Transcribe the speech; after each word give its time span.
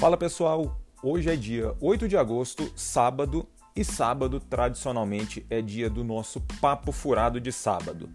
Fala 0.00 0.16
pessoal, 0.16 0.80
hoje 1.02 1.28
é 1.28 1.36
dia 1.36 1.74
8 1.78 2.08
de 2.08 2.16
agosto, 2.16 2.72
sábado, 2.74 3.46
e 3.76 3.84
sábado 3.84 4.40
tradicionalmente 4.40 5.44
é 5.50 5.60
dia 5.60 5.90
do 5.90 6.02
nosso 6.02 6.40
papo 6.58 6.90
furado 6.90 7.38
de 7.38 7.52
sábado. 7.52 8.08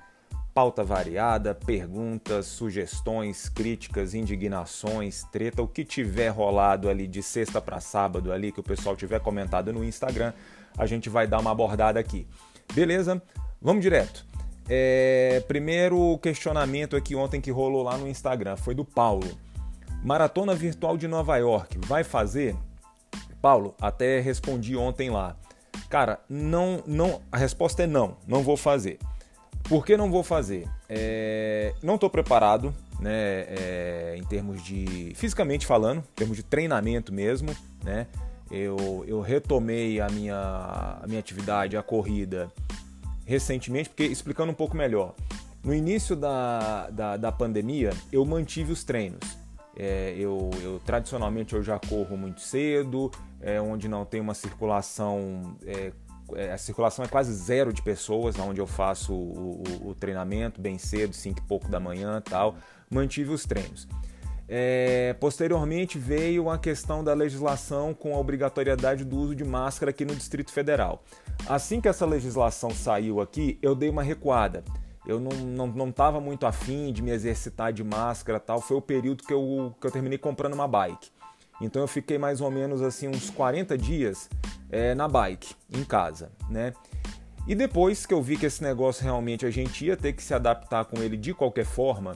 Pauta 0.52 0.84
variada, 0.84 1.54
perguntas, 1.54 2.48
sugestões, 2.48 3.48
críticas, 3.48 4.16
indignações, 4.16 5.26
treta, 5.32 5.62
o 5.62 5.68
que 5.68 5.86
tiver 5.86 6.30
rolado 6.30 6.90
ali 6.90 7.06
de 7.06 7.22
sexta 7.22 7.62
para 7.62 7.80
sábado 7.80 8.34
ali 8.34 8.52
que 8.52 8.60
o 8.60 8.64
pessoal 8.64 8.96
tiver 8.96 9.20
comentado 9.20 9.72
no 9.72 9.84
Instagram, 9.84 10.34
a 10.76 10.88
gente 10.88 11.08
vai 11.08 11.28
dar 11.28 11.40
uma 11.40 11.52
abordada 11.52 12.00
aqui. 12.00 12.28
Beleza? 12.74 13.22
Vamos 13.62 13.84
direto. 13.84 14.26
É, 14.68 15.44
primeiro 15.48 16.18
questionamento 16.18 16.96
aqui 16.96 17.16
ontem 17.16 17.40
que 17.40 17.52
rolou 17.52 17.84
lá 17.84 17.96
no 17.96 18.08
Instagram 18.08 18.58
foi 18.58 18.74
do 18.74 18.84
Paulo. 18.84 19.45
Maratona 20.06 20.54
Virtual 20.54 20.96
de 20.98 21.08
Nova 21.08 21.36
York, 21.38 21.80
vai 21.80 22.04
fazer? 22.04 22.56
Paulo, 23.42 23.74
até 23.82 24.20
respondi 24.20 24.76
ontem 24.76 25.10
lá. 25.10 25.36
Cara, 25.90 26.20
não, 26.30 26.84
não, 26.86 27.24
a 27.32 27.38
resposta 27.40 27.82
é 27.82 27.88
não, 27.88 28.16
não 28.28 28.44
vou 28.44 28.56
fazer. 28.56 29.00
Por 29.64 29.84
que 29.84 29.98
não 29.98 30.12
vou 30.12 30.22
fazer? 30.22 30.70
É, 30.88 31.74
não 31.82 31.96
estou 31.96 32.08
preparado, 32.08 32.72
né, 33.00 33.46
é, 33.48 34.16
em 34.16 34.24
termos 34.26 34.64
de, 34.64 35.12
fisicamente 35.16 35.66
falando, 35.66 36.02
em 36.02 36.16
termos 36.16 36.38
de 36.38 36.44
treinamento 36.44 37.12
mesmo, 37.12 37.50
né? 37.84 38.06
Eu, 38.52 39.04
eu 39.08 39.22
retomei 39.22 40.00
a 40.00 40.08
minha, 40.08 41.00
a 41.02 41.08
minha 41.08 41.20
atividade, 41.20 41.76
a 41.76 41.82
corrida, 41.82 42.52
recentemente, 43.26 43.90
porque 43.90 44.04
explicando 44.04 44.52
um 44.52 44.56
pouco 44.56 44.78
melhor. 44.78 45.16
No 45.64 45.74
início 45.74 46.16
da, 46.16 46.92
da, 46.92 47.18
da 47.18 47.32
pandemia, 47.32 47.90
eu 48.12 48.24
mantive 48.24 48.72
os 48.72 48.84
treinos. 48.84 49.45
É, 49.78 50.16
eu, 50.18 50.50
eu, 50.62 50.80
tradicionalmente 50.86 51.54
eu 51.54 51.62
já 51.62 51.78
corro 51.78 52.16
muito 52.16 52.40
cedo, 52.40 53.12
é, 53.42 53.60
onde 53.60 53.88
não 53.88 54.06
tem 54.06 54.22
uma 54.22 54.34
circulação, 54.34 55.58
é, 55.66 55.92
é 56.36 56.52
a 56.54 56.58
circulação 56.58 57.04
é 57.04 57.08
quase 57.08 57.34
zero 57.34 57.74
de 57.74 57.82
pessoas, 57.82 58.40
onde 58.40 58.62
eu 58.62 58.68
faço 58.68 59.14
o, 59.14 59.64
o, 59.84 59.90
o 59.90 59.96
treinamento 59.96 60.62
bem 60.62 60.78
cedo, 60.78 61.14
5 61.14 61.40
e 61.40 61.42
pouco 61.44 61.68
da 61.68 61.80
manhã 61.80 62.22
tal, 62.22 62.56
mantive 62.90 63.32
os 63.32 63.46
treinos. 63.46 63.88
É, 64.48 65.16
posteriormente 65.20 65.98
veio 65.98 66.50
a 66.52 66.58
questão 66.58 67.04
da 67.04 67.14
legislação 67.14 67.96
com 67.96 68.16
a 68.16 68.20
obrigatoriedade 68.20 69.04
do 69.04 69.18
uso 69.18 69.36
de 69.36 69.44
máscara 69.44 69.90
aqui 69.90 70.06
no 70.06 70.16
Distrito 70.16 70.52
Federal. 70.52 71.04
Assim 71.48 71.82
que 71.82 71.88
essa 71.88 72.06
legislação 72.06 72.70
saiu 72.70 73.20
aqui, 73.20 73.58
eu 73.62 73.76
dei 73.76 73.90
uma 73.90 74.04
recuada 74.04 74.64
eu 75.08 75.20
não 75.20 75.32
não, 75.32 75.68
não 75.68 76.22
muito 76.22 76.46
afim 76.46 76.92
de 76.92 77.02
me 77.02 77.12
exercitar 77.12 77.72
de 77.72 77.84
máscara 77.84 78.40
tal. 78.40 78.62
Foi 78.62 78.78
o 78.78 78.82
período 78.82 79.24
que 79.24 79.34
eu, 79.34 79.74
que 79.80 79.88
eu 79.88 79.92
terminei 79.92 80.18
comprando 80.18 80.54
uma 80.54 80.68
bike. 80.68 81.10
Então 81.62 81.82
eu 81.82 81.88
fiquei 81.88 82.18
mais 82.18 82.42
ou 82.42 82.52
menos 82.52 82.82
assim 82.82 83.08
uns 83.08 83.30
40 83.30 83.78
dias 83.78 84.30
é, 84.70 84.94
na 84.94 85.08
bike, 85.08 85.56
em 85.74 85.84
casa, 85.84 86.32
né? 86.50 86.74
E 87.48 87.54
depois 87.54 88.06
que 88.06 88.14
eu 88.14 88.22
vi 88.22 88.38
que 88.38 88.46
esse 88.46 88.64
negócio 88.64 89.04
realmente 89.04 89.46
a 89.46 89.52
gente 89.52 89.86
ia 89.86 89.96
ter 89.96 90.14
que 90.14 90.24
se 90.24 90.34
adaptar 90.34 90.86
com 90.86 91.02
ele 91.02 91.16
de 91.16 91.34
qualquer 91.34 91.66
forma, 91.66 92.16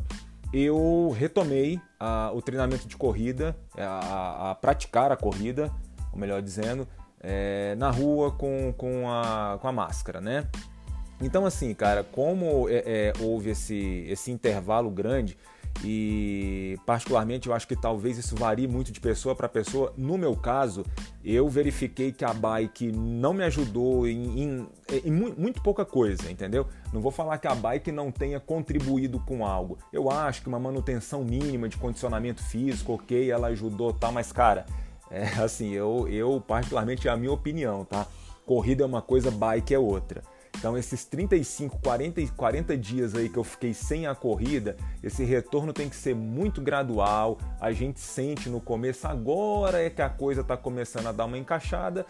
eu 0.52 1.14
retomei 1.16 1.80
a, 2.00 2.32
o 2.34 2.42
treinamento 2.42 2.88
de 2.88 2.98
corrida, 2.98 3.56
a, 3.78 3.84
a, 3.84 4.52
a, 4.52 4.56
praticar 4.56 5.12
a 5.12 5.16
corrida, 5.16 5.72
ou 6.12 6.20
melhor 6.20 6.42
dizendo, 6.42 6.88
é, 7.20 7.76
na 7.76 7.92
rua 7.92 8.32
com, 8.32 8.73
com, 8.76 9.08
a, 9.08 9.60
com 9.62 9.67
a 9.67 9.72
máscara, 9.72 10.20
né? 10.20 10.48
Então, 11.22 11.45
assim, 11.45 11.73
cara, 11.73 12.03
como 12.03 12.70
é, 12.70 12.84
é, 12.86 13.14
houve 13.20 13.50
esse, 13.50 14.06
esse 14.08 14.31
intervalo 14.31 14.89
grande 14.89 15.38
e, 15.84 16.78
particularmente, 16.86 17.48
eu 17.48 17.53
acho 17.53 17.67
que 17.67 17.76
talvez 17.76 18.17
isso 18.17 18.36
varie 18.36 18.67
muito 18.67 18.92
de 18.92 19.00
pessoa 19.00 19.36
para 19.36 19.48
pessoa. 19.48 19.94
No 19.98 20.17
meu 20.17 20.36
caso, 20.36 20.83
eu 21.23 21.48
verifiquei 21.48 22.11
que 22.11 22.26
a 22.26 22.33
bike 22.33 22.92
não 22.92 23.33
me 23.33 23.43
ajudou 23.43 24.05
em, 24.08 24.43
em, 24.43 24.67
em, 25.05 25.11
muito 25.11 25.61
pouca 25.61 25.86
coisa, 25.86 26.30
entendeu? 26.30 26.67
Não 26.92 26.99
vou 26.99 27.11
falar 27.11 27.38
que 27.38 27.48
a 27.48 27.55
bike 27.55 27.92
não 27.92 28.11
tenha 28.11 28.39
contribuído 28.39 29.20
com 29.22 29.45
algo. 29.45 29.77
Eu 29.93 30.10
acho 30.10 30.42
que 30.42 30.49
uma 30.49 30.60
manutenção 30.60 31.23
mínima 31.23 31.70
de 31.70 31.77
condicionamento 31.77 32.43
físico, 32.43 32.93
ok, 32.93 33.32
ela 33.32 33.48
ajudou, 33.48 33.93
tá, 33.93 34.11
mas, 34.11 34.32
cara, 34.33 34.66
é 35.10 35.23
assim, 35.42 35.72
eu, 35.72 36.08
eu 36.10 36.43
particularmente, 36.45 37.08
é 37.08 37.11
a 37.11 37.17
minha 37.17 37.32
opinião, 37.32 37.86
tá? 37.86 38.05
Corrida 38.45 38.83
é 38.83 38.86
uma 38.86 39.02
coisa, 39.02 39.32
bike 39.32 39.73
é 39.73 39.80
outra. 39.80 40.23
Então, 40.58 40.77
esses 40.77 41.05
35, 41.05 41.80
40, 41.80 42.21
40 42.36 42.77
dias 42.77 43.15
aí 43.15 43.30
que 43.30 43.37
eu 43.37 43.43
fiquei 43.43 43.73
sem 43.73 44.08
a 44.08 44.14
corrida, 44.14 44.76
esse 45.02 45.23
retorno 45.23 45.71
tem 45.71 45.87
que 45.87 45.95
ser 45.95 46.14
muito 46.15 46.61
gradual. 46.61 47.37
A 47.61 47.71
gente 47.71 47.99
sente 47.99 48.49
no 48.49 48.60
começo, 48.60 49.08
agora 49.08 49.82
é 49.82 49.89
que 49.89 50.02
a 50.02 50.10
coisa 50.10 50.42
está 50.42 50.58
começando 50.58 51.08
a 51.08 51.11
dar 51.11 51.26
uma 51.26 51.37
encaixada. 51.37 52.05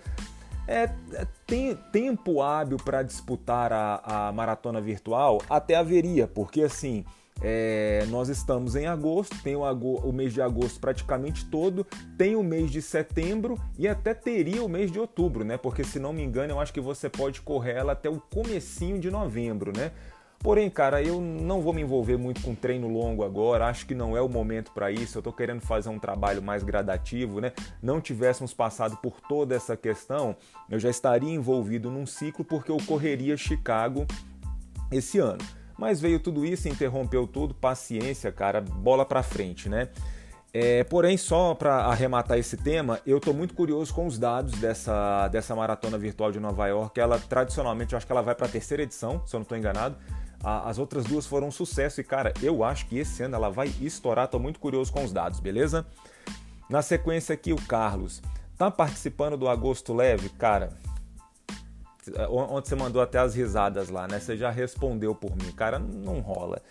É, 0.67 0.83
é 1.13 1.27
tem 1.45 1.75
tempo 1.91 2.41
hábil 2.41 2.77
para 2.77 3.03
disputar 3.03 3.71
a, 3.71 4.27
a 4.27 4.31
maratona 4.31 4.81
virtual? 4.81 5.41
Até 5.49 5.75
haveria, 5.75 6.27
porque 6.27 6.61
assim 6.61 7.05
é, 7.41 8.05
nós 8.09 8.29
estamos 8.29 8.75
em 8.75 8.85
agosto, 8.85 9.35
tem 9.41 9.55
o, 9.55 9.63
o, 9.63 10.11
mês 10.11 10.33
de 10.33 10.41
agosto 10.41 10.79
praticamente 10.79 11.45
todo, 11.45 11.85
tem 12.17 12.35
o 12.35 12.43
mês 12.43 12.69
de 12.69 12.81
setembro 12.81 13.59
e 13.77 13.87
até 13.87 14.13
teria 14.13 14.63
o 14.63 14.69
mês 14.69 14.91
de 14.91 14.99
outubro, 14.99 15.43
né? 15.43 15.57
Porque 15.57 15.83
se 15.83 15.99
não 15.99 16.11
me 16.11 16.23
engano, 16.23 16.53
eu 16.53 16.59
acho 16.59 16.73
que 16.73 16.81
você 16.81 17.09
pode 17.09 17.41
correr 17.41 17.75
ela 17.75 17.93
até 17.93 18.09
o 18.09 18.19
comecinho 18.19 18.99
de 18.99 19.09
novembro, 19.09 19.71
né? 19.75 19.91
Porém, 20.39 20.69
cara, 20.69 21.03
eu 21.03 21.19
não 21.19 21.61
vou 21.61 21.73
me 21.73 21.81
envolver 21.81 22.15
muito 22.15 22.41
com 22.41 22.55
treino 22.55 22.87
longo 22.87 23.25
agora, 23.25 23.67
acho 23.67 23.85
que 23.85 23.93
não 23.93 24.15
é 24.15 24.21
o 24.21 24.29
momento 24.29 24.71
para 24.71 24.89
isso. 24.89 25.17
Eu 25.17 25.21
tô 25.21 25.33
querendo 25.33 25.59
fazer 25.59 25.89
um 25.89 25.99
trabalho 25.99 26.41
mais 26.41 26.63
gradativo, 26.63 27.41
né? 27.41 27.51
Não 27.83 27.99
tivéssemos 27.99 28.53
passado 28.53 28.95
por 28.97 29.19
toda 29.27 29.53
essa 29.53 29.75
questão, 29.75 30.35
eu 30.69 30.79
já 30.79 30.89
estaria 30.89 31.29
envolvido 31.29 31.91
num 31.91 32.05
ciclo 32.05 32.45
porque 32.45 32.71
eu 32.71 32.77
correria 32.85 33.35
Chicago 33.35 34.05
esse 34.89 35.19
ano. 35.19 35.58
Mas 35.79 36.01
veio 36.01 36.19
tudo 36.19 36.45
isso, 36.45 36.67
interrompeu 36.67 37.25
tudo, 37.25 37.53
paciência, 37.53 38.33
cara, 38.33 38.59
bola 38.59 39.05
para 39.05 39.23
frente, 39.23 39.69
né? 39.69 39.87
É, 40.53 40.83
porém, 40.83 41.15
só 41.15 41.55
para 41.55 41.85
arrematar 41.85 42.37
esse 42.37 42.57
tema, 42.57 42.99
eu 43.05 43.17
estou 43.17 43.33
muito 43.33 43.53
curioso 43.53 43.93
com 43.93 44.05
os 44.05 44.19
dados 44.19 44.51
dessa, 44.59 45.29
dessa 45.29 45.55
maratona 45.55 45.97
virtual 45.97 46.33
de 46.33 46.39
Nova 46.39 46.67
York. 46.67 46.99
Ela 46.99 47.17
tradicionalmente, 47.17 47.93
eu 47.93 47.97
acho 47.97 48.05
que 48.05 48.11
ela 48.11 48.21
vai 48.21 48.35
para 48.35 48.47
a 48.47 48.49
terceira 48.49 48.83
edição, 48.83 49.25
se 49.25 49.33
eu 49.33 49.39
não 49.39 49.43
estou 49.43 49.57
enganado. 49.57 49.95
A, 50.43 50.69
as 50.69 50.77
outras 50.77 51.05
duas 51.05 51.25
foram 51.25 51.47
um 51.47 51.51
sucesso 51.51 52.01
e, 52.01 52.03
cara, 52.03 52.33
eu 52.41 52.61
acho 52.61 52.85
que 52.87 52.97
esse 52.97 53.23
ano 53.23 53.35
ela 53.35 53.49
vai 53.49 53.71
estourar. 53.79 54.25
Estou 54.25 54.39
muito 54.39 54.59
curioso 54.59 54.91
com 54.91 55.05
os 55.05 55.13
dados, 55.13 55.39
beleza? 55.39 55.85
Na 56.69 56.81
sequência 56.81 57.31
aqui, 57.31 57.53
o 57.53 57.67
Carlos. 57.67 58.21
Tá 58.57 58.69
participando 58.69 59.37
do 59.37 59.47
Agosto 59.47 59.93
Leve? 59.93 60.27
Cara, 60.27 60.73
Onde 62.29 62.67
você 62.67 62.75
mandou 62.75 63.01
até 63.01 63.19
as 63.19 63.35
risadas 63.35 63.89
lá, 63.89 64.07
né? 64.07 64.19
Você 64.19 64.37
já 64.37 64.49
respondeu 64.49 65.13
por 65.15 65.31
mim. 65.31 65.51
Cara, 65.51 65.79
não 65.79 66.19
rola. 66.19 66.61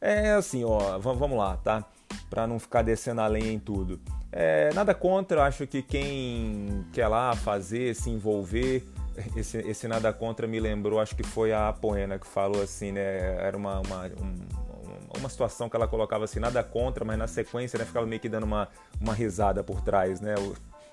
É 0.00 0.32
assim, 0.32 0.64
ó, 0.64 0.98
vamos 0.98 1.36
lá, 1.36 1.56
tá? 1.56 1.84
Para 2.30 2.46
não 2.46 2.58
ficar 2.58 2.82
descendo 2.82 3.20
a 3.20 3.26
lenha 3.26 3.52
em 3.52 3.58
tudo. 3.58 4.00
É, 4.30 4.70
nada 4.74 4.94
contra, 4.94 5.44
acho 5.44 5.66
que 5.66 5.82
quem 5.82 6.84
quer 6.92 7.08
lá 7.08 7.34
fazer, 7.34 7.94
se 7.94 8.10
envolver, 8.10 8.86
esse, 9.34 9.58
esse 9.58 9.88
nada 9.88 10.12
contra 10.12 10.46
me 10.46 10.60
lembrou, 10.60 11.00
acho 11.00 11.16
que 11.16 11.22
foi 11.22 11.52
a 11.52 11.72
Poena 11.72 12.18
que 12.18 12.26
falou 12.26 12.62
assim, 12.62 12.92
né? 12.92 13.36
Era 13.42 13.56
uma, 13.56 13.80
uma, 13.80 14.06
um, 14.06 15.18
uma 15.18 15.28
situação 15.28 15.68
que 15.68 15.76
ela 15.76 15.88
colocava 15.88 16.24
assim, 16.24 16.38
nada 16.38 16.62
contra, 16.62 17.04
mas 17.04 17.18
na 17.18 17.26
sequência 17.26 17.78
né, 17.78 17.84
ficava 17.84 18.06
meio 18.06 18.20
que 18.20 18.28
dando 18.28 18.44
uma, 18.44 18.68
uma 19.00 19.14
risada 19.14 19.64
por 19.64 19.80
trás, 19.80 20.20
né? 20.20 20.34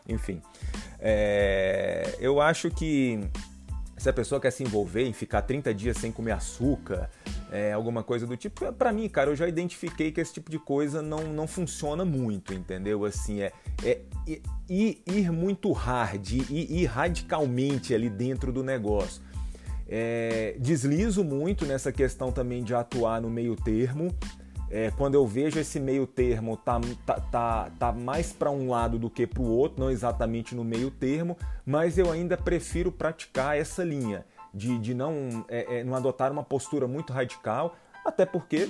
Enfim. 0.08 0.42
É, 1.00 2.16
eu 2.20 2.40
acho 2.40 2.70
que 2.70 3.20
se 3.98 4.10
a 4.10 4.14
pessoa 4.14 4.42
quer 4.42 4.52
se 4.52 4.64
envolver 4.64 5.06
em 5.06 5.14
ficar 5.14 5.42
30 5.42 5.74
dias 5.74 5.98
sem 5.98 6.12
comer 6.12 6.32
açúcar, 6.32 7.10
é, 7.52 7.72
alguma 7.72 8.04
coisa 8.04 8.28
do 8.28 8.36
tipo, 8.36 8.72
para 8.74 8.92
mim, 8.92 9.08
cara, 9.08 9.30
eu 9.30 9.36
já 9.36 9.48
identifiquei 9.48 10.12
que 10.12 10.20
esse 10.20 10.34
tipo 10.34 10.52
de 10.52 10.60
coisa 10.60 11.02
não, 11.02 11.24
não 11.24 11.48
funciona 11.48 12.04
muito, 12.04 12.54
entendeu? 12.54 13.06
Assim, 13.06 13.42
é, 13.42 13.52
é, 13.84 14.02
é 14.28 14.42
ir, 14.70 15.32
muito 15.32 15.72
hard, 15.72 16.30
ir, 16.30 16.52
ir 16.52 16.86
radicalmente 16.86 17.94
ali 17.94 18.10
dentro 18.10 18.52
do 18.52 18.64
negócio. 18.64 19.22
É, 19.88 20.56
deslizo 20.60 21.24
muito 21.24 21.66
nessa 21.66 21.92
questão 21.92 22.32
também 22.32 22.64
de 22.64 22.74
atuar 22.74 23.22
no 23.22 23.30
meio 23.30 23.56
termo 23.56 24.14
é, 24.70 24.92
quando 24.92 25.16
eu 25.16 25.26
vejo 25.26 25.60
esse 25.60 25.80
meio 25.80 26.08
termo 26.08 26.58
tá, 26.58 26.80
tá, 27.06 27.20
tá, 27.20 27.72
tá 27.78 27.92
mais 27.92 28.34
para 28.34 28.50
um 28.50 28.70
lado 28.70 28.98
do 28.98 29.10
que 29.10 29.28
para 29.28 29.42
o 29.42 29.50
outro, 29.50 29.80
não 29.80 29.92
exatamente 29.92 30.56
no 30.56 30.64
meio 30.64 30.90
termo, 30.90 31.38
mas 31.66 31.98
eu 31.98 32.12
ainda 32.12 32.36
prefiro 32.36 32.92
praticar 32.92 33.58
essa 33.58 33.84
linha 33.84 34.26
de, 34.54 34.80
de 34.80 34.94
não, 34.94 35.46
é, 35.50 35.80
é, 35.80 35.84
não 35.84 35.96
adotar 35.96 36.32
uma 36.32 36.44
postura 36.44 36.88
muito 36.88 37.12
radical, 37.12 37.76
até 38.06 38.26
porque, 38.26 38.70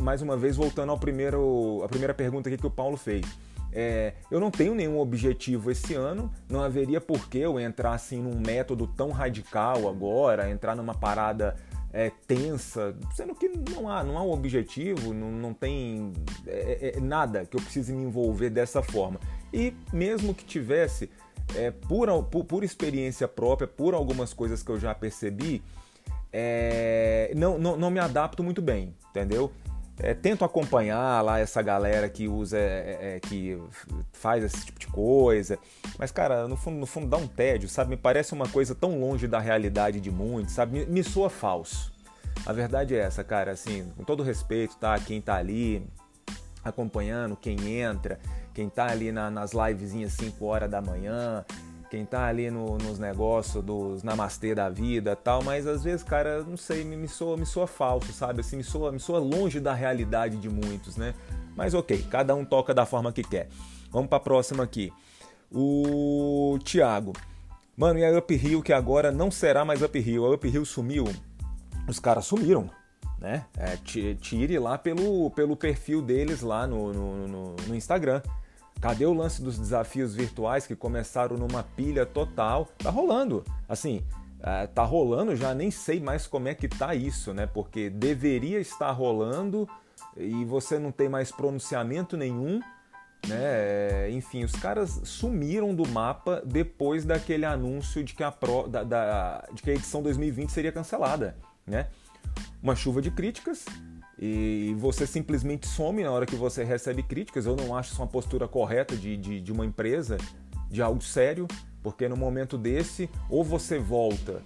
mais 0.00 0.22
uma 0.22 0.36
vez, 0.36 0.56
voltando 0.56 0.90
ao 0.90 0.98
primeiro, 0.98 1.82
a 1.84 1.88
primeira 1.88 2.14
pergunta 2.14 2.48
aqui 2.48 2.58
que 2.58 2.66
o 2.66 2.70
Paulo 2.70 2.96
fez. 2.96 3.26
É, 3.72 4.14
eu 4.30 4.40
não 4.40 4.50
tenho 4.50 4.74
nenhum 4.74 4.98
objetivo 4.98 5.70
esse 5.70 5.94
ano, 5.94 6.32
não 6.48 6.60
haveria 6.60 7.00
por 7.00 7.28
que 7.28 7.38
eu 7.38 7.60
entrar 7.60 7.92
assim 7.92 8.20
num 8.20 8.40
método 8.40 8.86
tão 8.86 9.10
radical 9.10 9.88
agora, 9.88 10.50
entrar 10.50 10.74
numa 10.74 10.94
parada 10.94 11.54
é, 11.92 12.10
tensa, 12.26 12.94
sendo 13.14 13.34
que 13.34 13.48
não 13.48 13.88
há, 13.88 14.04
não 14.04 14.16
há 14.16 14.22
um 14.22 14.30
objetivo, 14.30 15.12
não, 15.12 15.30
não 15.30 15.54
tem 15.54 16.12
é, 16.46 16.94
é, 16.96 17.00
nada 17.00 17.44
que 17.44 17.56
eu 17.56 17.60
precise 17.60 17.92
me 17.92 18.04
envolver 18.04 18.50
dessa 18.50 18.82
forma. 18.82 19.18
E 19.52 19.74
mesmo 19.92 20.32
que 20.32 20.44
tivesse, 20.44 21.10
é, 21.56 21.70
por, 21.70 22.22
por, 22.24 22.44
por, 22.44 22.64
experiência 22.64 23.26
própria, 23.26 23.66
por 23.66 23.94
algumas 23.94 24.32
coisas 24.32 24.62
que 24.62 24.70
eu 24.70 24.78
já 24.78 24.94
percebi, 24.94 25.62
é, 26.32 27.32
não, 27.36 27.58
não, 27.58 27.76
não, 27.76 27.90
me 27.90 27.98
adapto 27.98 28.42
muito 28.42 28.62
bem, 28.62 28.94
entendeu? 29.10 29.50
É, 30.02 30.14
tento 30.14 30.44
acompanhar 30.44 31.22
lá 31.22 31.38
essa 31.38 31.60
galera 31.60 32.08
que 32.08 32.26
usa, 32.26 32.58
é, 32.58 33.16
é, 33.16 33.20
que 33.20 33.60
faz 34.12 34.42
esse 34.42 34.64
tipo 34.64 34.78
de 34.78 34.86
coisa, 34.86 35.58
mas 35.98 36.10
cara, 36.10 36.48
no 36.48 36.56
fundo, 36.56 36.78
no 36.78 36.86
fundo 36.86 37.06
dá 37.06 37.18
um 37.18 37.26
tédio, 37.26 37.68
sabe? 37.68 37.90
Me 37.90 37.96
parece 37.96 38.32
uma 38.32 38.48
coisa 38.48 38.74
tão 38.74 38.98
longe 38.98 39.28
da 39.28 39.38
realidade 39.38 40.00
de 40.00 40.10
muitos, 40.10 40.54
sabe? 40.54 40.80
Me, 40.80 40.86
me 40.86 41.04
soa 41.04 41.28
falso. 41.28 41.92
A 42.46 42.52
verdade 42.52 42.94
é 42.94 42.98
essa, 42.98 43.22
cara, 43.22 43.52
assim, 43.52 43.92
com 43.96 44.02
todo 44.02 44.22
respeito, 44.22 44.74
tá? 44.76 44.98
Quem 44.98 45.20
tá 45.20 45.36
ali 45.36 45.86
acompanhando, 46.64 47.36
quem 47.36 47.80
entra, 47.80 48.18
quem 48.54 48.68
tá 48.68 48.86
ali 48.86 49.12
na, 49.12 49.30
nas 49.30 49.52
livezinhas 49.52 50.12
5 50.14 50.44
horas 50.46 50.70
da 50.70 50.80
manhã, 50.80 51.44
quem 51.90 52.06
tá 52.06 52.26
ali 52.26 52.50
no, 52.52 52.78
nos 52.78 53.00
negócios 53.00 53.62
dos 53.64 54.04
namastê 54.04 54.54
da 54.54 54.68
vida 54.68 55.16
tal, 55.16 55.42
mas 55.42 55.66
às 55.66 55.82
vezes, 55.82 56.04
cara, 56.04 56.44
não 56.44 56.56
sei, 56.56 56.84
me, 56.84 56.96
me, 56.96 57.08
soa, 57.08 57.36
me 57.36 57.44
soa 57.44 57.66
falso, 57.66 58.12
sabe? 58.12 58.40
Assim, 58.40 58.56
me 58.56 58.62
soa, 58.62 58.92
me 58.92 59.00
soa 59.00 59.18
longe 59.18 59.58
da 59.58 59.74
realidade 59.74 60.36
de 60.36 60.48
muitos, 60.48 60.96
né? 60.96 61.14
Mas 61.56 61.74
ok, 61.74 62.06
cada 62.08 62.32
um 62.34 62.44
toca 62.44 62.72
da 62.72 62.86
forma 62.86 63.12
que 63.12 63.24
quer. 63.24 63.48
Vamos 63.90 64.08
para 64.08 64.18
a 64.18 64.20
próxima 64.20 64.62
aqui. 64.62 64.92
O 65.50 66.58
Thiago. 66.64 67.12
Mano, 67.76 67.98
e 67.98 68.04
a 68.04 68.16
Uphill 68.16 68.62
que 68.62 68.72
agora 68.72 69.10
não 69.10 69.28
será 69.28 69.64
mais 69.64 69.82
Uphill? 69.82 70.24
A 70.24 70.34
Uphill 70.34 70.64
sumiu? 70.64 71.04
Os 71.88 71.98
caras 71.98 72.24
sumiram, 72.24 72.70
né? 73.18 73.46
É, 73.56 73.76
tire 74.14 74.58
lá 74.60 74.78
pelo, 74.78 75.28
pelo 75.30 75.56
perfil 75.56 76.00
deles 76.00 76.40
lá 76.40 76.68
no, 76.68 76.92
no, 76.92 77.26
no, 77.26 77.56
no 77.66 77.74
Instagram. 77.74 78.22
Cadê 78.80 79.04
o 79.04 79.12
lance 79.12 79.42
dos 79.42 79.58
desafios 79.58 80.14
virtuais 80.14 80.66
que 80.66 80.74
começaram 80.74 81.36
numa 81.36 81.62
pilha 81.62 82.06
total? 82.06 82.66
Tá 82.78 82.88
rolando. 82.88 83.44
Assim, 83.68 84.02
é, 84.42 84.66
tá 84.66 84.82
rolando, 84.84 85.36
já 85.36 85.52
nem 85.52 85.70
sei 85.70 86.00
mais 86.00 86.26
como 86.26 86.48
é 86.48 86.54
que 86.54 86.66
tá 86.66 86.94
isso, 86.94 87.34
né? 87.34 87.46
Porque 87.46 87.90
deveria 87.90 88.58
estar 88.58 88.90
rolando 88.90 89.68
e 90.16 90.44
você 90.46 90.78
não 90.78 90.90
tem 90.90 91.10
mais 91.10 91.30
pronunciamento 91.30 92.16
nenhum, 92.16 92.58
né? 93.28 93.38
É, 93.38 94.08
enfim, 94.12 94.44
os 94.44 94.52
caras 94.52 95.00
sumiram 95.04 95.74
do 95.74 95.86
mapa 95.86 96.42
depois 96.44 97.04
daquele 97.04 97.44
anúncio 97.44 98.02
de 98.02 98.14
que 98.14 98.24
a, 98.24 98.32
pro, 98.32 98.66
da, 98.66 98.82
da, 98.82 99.48
de 99.52 99.62
que 99.62 99.70
a 99.70 99.74
edição 99.74 100.02
2020 100.02 100.48
seria 100.50 100.72
cancelada, 100.72 101.36
né? 101.66 101.88
Uma 102.62 102.74
chuva 102.74 103.02
de 103.02 103.10
críticas, 103.10 103.66
e 104.22 104.76
você 104.78 105.06
simplesmente 105.06 105.66
some 105.66 106.04
na 106.04 106.10
hora 106.10 106.26
que 106.26 106.36
você 106.36 106.62
recebe 106.62 107.02
críticas. 107.02 107.46
Eu 107.46 107.56
não 107.56 107.74
acho 107.74 107.92
isso 107.92 108.02
uma 108.02 108.06
postura 108.06 108.46
correta 108.46 108.94
de, 108.94 109.16
de, 109.16 109.40
de 109.40 109.50
uma 109.50 109.64
empresa, 109.64 110.18
de 110.68 110.82
algo 110.82 111.00
sério, 111.00 111.48
porque 111.82 112.06
no 112.06 112.18
momento 112.18 112.58
desse, 112.58 113.08
ou 113.30 113.42
você 113.42 113.78
volta, 113.78 114.42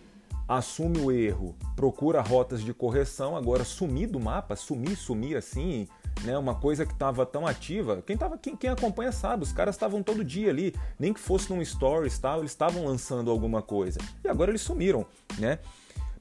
assume 0.47 0.99
o 1.01 1.11
erro, 1.11 1.57
procura 1.75 2.21
rotas 2.21 2.63
de 2.63 2.73
correção, 2.73 3.37
agora 3.37 3.65
sumir 3.65 4.07
do 4.07 4.21
mapa, 4.21 4.55
sumir, 4.55 4.97
sumir 4.97 5.37
assim, 5.37 5.89
né? 6.23 6.39
Uma 6.39 6.55
coisa 6.55 6.87
que 6.87 6.93
estava 6.93 7.27
tão 7.27 7.45
ativa. 7.45 8.01
Quem, 8.07 8.17
tava, 8.17 8.39
quem, 8.39 8.55
quem 8.55 8.71
acompanha 8.71 9.11
sabe, 9.11 9.43
os 9.43 9.53
caras 9.53 9.75
estavam 9.75 10.05
todo 10.05 10.23
dia 10.23 10.51
ali, 10.51 10.73
nem 11.01 11.13
que 11.13 11.19
fosse 11.19 11.53
num 11.53 11.65
stories 11.65 12.17
tal, 12.17 12.39
eles 12.41 12.53
estavam 12.53 12.85
lançando 12.85 13.29
alguma 13.29 13.61
coisa. 13.61 13.99
E 14.23 14.29
agora 14.29 14.53
eles 14.53 14.63
sumiram, 14.63 15.05
né? 15.37 15.59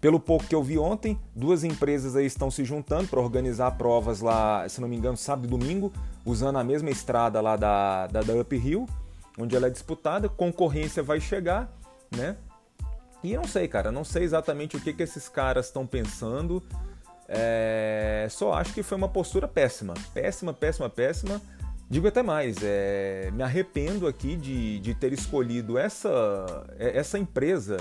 Pelo 0.03 0.19
pouco 0.19 0.45
que 0.45 0.53
eu 0.53 0.61
vi 0.61 0.77
ontem, 0.77 1.17
duas 1.33 1.63
empresas 1.63 2.13
aí 2.13 2.25
estão 2.25 2.51
se 2.51 2.65
juntando 2.65 3.07
para 3.07 3.21
organizar 3.21 3.71
provas 3.77 4.19
lá, 4.19 4.67
se 4.67 4.81
não 4.81 4.87
me 4.89 4.97
engano, 4.97 5.15
sábado 5.15 5.45
e 5.45 5.49
domingo, 5.49 5.93
usando 6.25 6.57
a 6.57 6.63
mesma 6.63 6.89
estrada 6.89 7.39
lá 7.39 7.55
da, 7.55 8.07
da, 8.07 8.21
da 8.21 8.33
Uphill, 8.33 8.85
onde 9.39 9.55
ela 9.55 9.67
é 9.67 9.69
disputada. 9.69 10.27
Concorrência 10.27 11.01
vai 11.01 11.21
chegar, 11.21 11.73
né? 12.13 12.35
E 13.23 13.33
não 13.37 13.45
sei, 13.45 13.65
cara, 13.69 13.93
não 13.93 14.03
sei 14.03 14.23
exatamente 14.23 14.75
o 14.75 14.81
que, 14.81 14.91
que 14.91 15.03
esses 15.03 15.29
caras 15.29 15.67
estão 15.67 15.87
pensando. 15.87 16.61
É... 17.25 18.27
Só 18.29 18.55
acho 18.55 18.73
que 18.73 18.83
foi 18.83 18.97
uma 18.97 19.07
postura 19.07 19.47
péssima. 19.47 19.93
Péssima, 20.13 20.51
péssima, 20.51 20.89
péssima. 20.89 21.41
Digo 21.89 22.09
até 22.09 22.21
mais, 22.21 22.57
é... 22.61 23.31
me 23.31 23.41
arrependo 23.41 24.05
aqui 24.05 24.35
de, 24.35 24.79
de 24.79 24.93
ter 24.93 25.13
escolhido 25.13 25.77
essa, 25.77 26.65
essa 26.77 27.17
empresa 27.17 27.77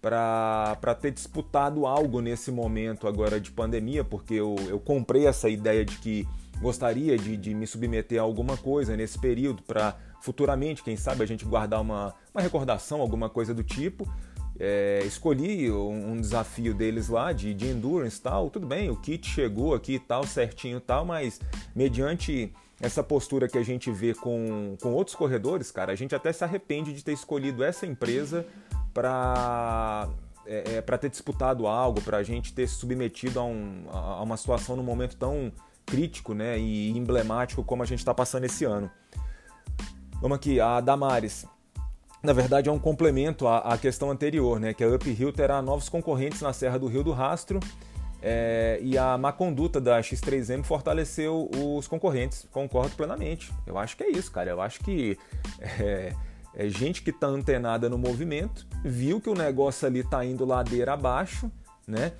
para 0.00 0.96
ter 1.00 1.10
disputado 1.10 1.86
algo 1.86 2.20
nesse 2.20 2.50
momento 2.50 3.06
agora 3.06 3.38
de 3.40 3.50
pandemia, 3.50 4.02
porque 4.02 4.34
eu, 4.34 4.56
eu 4.68 4.80
comprei 4.80 5.26
essa 5.26 5.48
ideia 5.48 5.84
de 5.84 5.98
que 5.98 6.26
gostaria 6.60 7.18
de, 7.18 7.36
de 7.36 7.54
me 7.54 7.66
submeter 7.66 8.18
a 8.18 8.22
alguma 8.22 8.56
coisa 8.56 8.96
nesse 8.96 9.18
período 9.18 9.62
para 9.62 9.96
futuramente, 10.20 10.82
quem 10.82 10.96
sabe, 10.96 11.22
a 11.22 11.26
gente 11.26 11.44
guardar 11.44 11.80
uma, 11.80 12.14
uma 12.34 12.42
recordação, 12.42 13.00
alguma 13.00 13.28
coisa 13.28 13.54
do 13.54 13.62
tipo. 13.62 14.10
É, 14.58 15.02
escolhi 15.06 15.70
um, 15.70 16.12
um, 16.12 16.20
desafio 16.20 16.74
deles 16.74 17.08
lá 17.08 17.32
de, 17.32 17.54
de 17.54 17.66
endurance 17.66 18.20
tal, 18.20 18.50
tudo 18.50 18.66
bem, 18.66 18.90
o 18.90 18.96
kit 18.96 19.26
chegou 19.26 19.74
aqui 19.74 19.98
tal, 19.98 20.26
certinho 20.26 20.78
tal, 20.78 21.02
mas 21.06 21.40
mediante 21.74 22.52
essa 22.78 23.02
postura 23.02 23.48
que 23.48 23.56
a 23.56 23.62
gente 23.62 23.90
vê 23.90 24.12
com, 24.12 24.76
com 24.82 24.92
outros 24.92 25.16
corredores, 25.16 25.70
cara, 25.70 25.92
a 25.92 25.96
gente 25.96 26.14
até 26.14 26.30
se 26.30 26.44
arrepende 26.44 26.92
de 26.92 27.02
ter 27.02 27.12
escolhido 27.12 27.64
essa 27.64 27.86
empresa 27.86 28.46
para 28.92 30.08
é, 30.46 30.76
é 30.76 30.80
para 30.80 30.98
ter 30.98 31.10
disputado 31.10 31.66
algo, 31.66 32.00
para 32.00 32.18
a 32.18 32.22
gente 32.22 32.52
ter 32.52 32.66
se 32.68 32.74
submetido 32.74 33.38
a, 33.38 33.44
um, 33.44 33.84
a, 33.90 34.22
uma 34.22 34.36
situação 34.36 34.76
num 34.76 34.82
momento 34.82 35.16
tão 35.16 35.52
crítico 35.86 36.34
né, 36.34 36.58
e 36.58 36.90
emblemático 36.90 37.64
como 37.64 37.82
a 37.82 37.86
gente 37.86 37.98
está 37.98 38.14
passando 38.14 38.44
esse 38.44 38.64
ano. 38.64 38.90
Vamos 40.20 40.36
aqui, 40.36 40.60
a 40.60 40.80
Damares. 40.80 41.46
Na 42.22 42.32
verdade, 42.32 42.68
é 42.68 42.72
um 42.72 42.78
complemento 42.78 43.46
à, 43.46 43.58
à, 43.58 43.78
questão 43.78 44.10
anterior, 44.10 44.60
né, 44.60 44.74
que 44.74 44.84
a 44.84 44.88
Uphill 44.88 45.32
terá 45.32 45.62
novos 45.62 45.88
concorrentes 45.88 46.42
na 46.42 46.52
Serra 46.52 46.78
do 46.78 46.86
Rio 46.86 47.02
do 47.02 47.12
Rastro 47.12 47.58
é, 48.22 48.78
e 48.82 48.98
a 48.98 49.16
má 49.16 49.32
conduta 49.32 49.80
da 49.80 49.98
X3M 50.00 50.62
fortaleceu 50.62 51.48
os 51.54 51.88
concorrentes. 51.88 52.46
Concordo 52.52 52.94
plenamente. 52.94 53.52
Eu 53.66 53.78
acho 53.78 53.96
que 53.96 54.04
é 54.04 54.10
isso, 54.10 54.30
cara. 54.30 54.50
Eu 54.50 54.60
acho 54.60 54.80
que. 54.80 55.18
É, 56.54 56.68
gente 56.68 57.02
que 57.02 57.10
está 57.10 57.26
antenada 57.26 57.88
no 57.88 57.96
movimento, 57.96 58.66
viu 58.84 59.20
que 59.20 59.30
o 59.30 59.34
negócio 59.34 59.86
ali 59.86 60.00
está 60.00 60.24
indo 60.24 60.44
ladeira 60.44 60.94
abaixo, 60.94 61.50
né? 61.86 62.12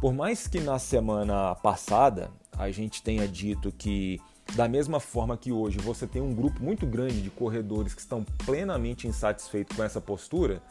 Por 0.00 0.12
mais 0.12 0.46
que 0.46 0.60
na 0.60 0.78
semana 0.78 1.54
passada 1.56 2.30
a 2.56 2.70
gente 2.70 3.02
tenha 3.02 3.26
dito 3.26 3.72
que 3.72 4.20
da 4.54 4.68
mesma 4.68 4.98
forma 4.98 5.36
que 5.36 5.52
hoje 5.52 5.78
você 5.78 6.06
tem 6.06 6.20
um 6.20 6.34
grupo 6.34 6.62
muito 6.62 6.86
grande 6.86 7.22
de 7.22 7.30
corredores 7.30 7.94
que 7.94 8.00
estão 8.00 8.24
plenamente 8.44 9.06
insatisfeitos 9.06 9.76
com 9.76 9.84
essa 9.84 10.00
postura, 10.00 10.62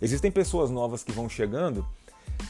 existem 0.00 0.30
pessoas 0.30 0.70
novas 0.70 1.02
que 1.02 1.12
vão 1.12 1.28
chegando 1.28 1.86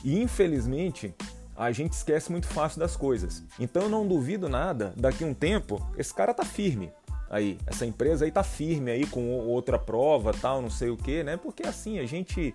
e 0.05 0.21
infelizmente 0.21 1.15
a 1.57 1.73
gente 1.73 1.93
esquece 1.93 2.31
muito 2.31 2.47
fácil 2.47 2.79
das 2.79 2.95
coisas. 2.95 3.43
Então 3.59 3.83
eu 3.83 3.89
não 3.89 4.07
duvido 4.07 4.49
nada, 4.49 4.95
daqui 4.97 5.25
a 5.25 5.27
um 5.27 5.35
tempo 5.35 5.85
esse 5.97 6.15
cara 6.15 6.33
tá 6.33 6.45
firme, 6.45 6.93
aí, 7.31 7.59
essa 7.67 7.85
empresa 7.85 8.25
aí 8.25 8.31
tá 8.31 8.43
firme 8.43 8.91
aí 8.91 9.07
com 9.07 9.39
outra 9.41 9.79
prova, 9.79 10.33
tal, 10.33 10.63
não 10.63 10.71
sei 10.71 10.91
o 10.91 10.97
que, 10.97 11.23
né? 11.23 11.37
Porque 11.37 11.67
assim, 11.67 11.99
a 11.99 12.07
gente 12.07 12.55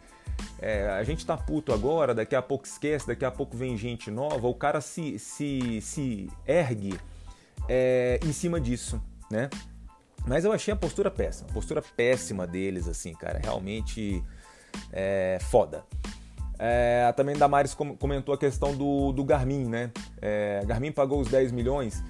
é, 0.59 0.87
a 0.89 1.03
gente 1.03 1.25
tá 1.25 1.37
puto 1.37 1.73
agora, 1.73 2.13
daqui 2.13 2.35
a 2.35 2.41
pouco 2.41 2.65
esquece, 2.65 3.07
daqui 3.07 3.25
a 3.25 3.31
pouco 3.31 3.55
vem 3.55 3.77
gente 3.77 4.09
nova, 4.09 4.47
o 4.47 4.53
cara 4.53 4.81
se, 4.81 5.19
se, 5.19 5.81
se 5.81 6.29
ergue 6.47 6.99
é, 7.67 8.19
em 8.25 8.33
cima 8.33 8.59
disso, 8.59 9.01
né? 9.29 9.49
Mas 10.25 10.45
eu 10.45 10.53
achei 10.53 10.73
a 10.73 10.77
postura 10.77 11.11
péssima, 11.11 11.49
a 11.49 11.53
postura 11.53 11.81
péssima 11.81 12.47
deles, 12.47 12.87
assim, 12.87 13.13
cara, 13.13 13.39
realmente 13.43 14.23
é, 14.91 15.37
foda. 15.41 15.83
É, 16.57 17.11
também 17.17 17.35
Damares 17.35 17.73
comentou 17.73 18.33
a 18.33 18.37
questão 18.37 18.75
do, 18.75 19.11
do 19.11 19.23
Garmin, 19.23 19.65
né? 19.65 19.91
É, 20.21 20.63
Garmin 20.65 20.91
pagou 20.91 21.19
os 21.19 21.27
10 21.27 21.51
milhões 21.51 22.01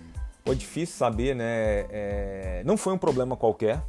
foi 0.46 0.56
difícil 0.56 0.96
saber, 0.96 1.36
né? 1.36 1.86
É, 1.90 2.64
não 2.66 2.76
foi 2.76 2.94
um 2.94 2.98
problema 2.98 3.36
qualquer. 3.36 3.82